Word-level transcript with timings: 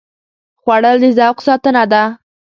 خوړل 0.61 0.97
د 1.03 1.05
ذوق 1.17 1.37
ساتنه 1.47 1.83
ده 1.91 2.03